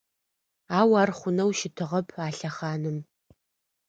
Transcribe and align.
Ау 0.79 0.91
ар 1.01 1.09
хъунэу 1.17 1.51
щытыгъэп 1.59 2.07
а 2.25 2.27
лъэхъаным… 2.37 2.97